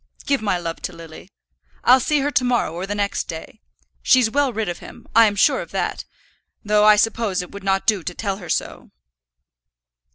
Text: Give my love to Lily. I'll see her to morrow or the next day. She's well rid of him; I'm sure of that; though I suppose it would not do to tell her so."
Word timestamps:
Give 0.25 0.41
my 0.41 0.57
love 0.57 0.81
to 0.81 0.93
Lily. 0.93 1.29
I'll 1.83 1.99
see 1.99 2.21
her 2.21 2.31
to 2.31 2.43
morrow 2.43 2.73
or 2.73 2.87
the 2.87 2.95
next 2.95 3.25
day. 3.25 3.61
She's 4.01 4.31
well 4.31 4.51
rid 4.51 4.67
of 4.67 4.79
him; 4.79 5.05
I'm 5.15 5.35
sure 5.35 5.61
of 5.61 5.69
that; 5.73 6.05
though 6.65 6.85
I 6.85 6.95
suppose 6.95 7.43
it 7.43 7.51
would 7.51 7.63
not 7.63 7.85
do 7.85 8.01
to 8.01 8.15
tell 8.15 8.37
her 8.37 8.49
so." 8.49 8.89